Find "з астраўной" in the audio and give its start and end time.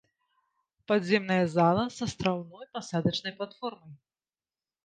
1.97-2.65